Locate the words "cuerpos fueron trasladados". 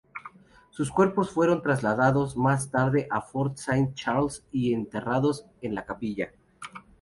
0.89-2.35